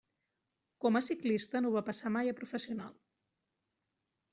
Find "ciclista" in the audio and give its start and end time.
1.09-1.63